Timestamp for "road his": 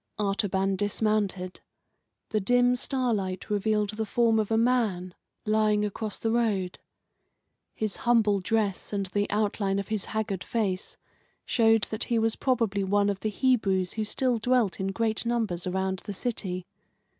6.31-7.97